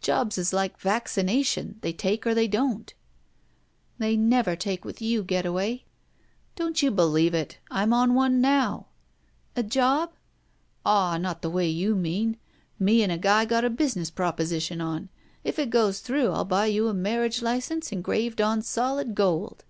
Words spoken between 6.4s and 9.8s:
Don't you beUeve it. I'm on one now —"A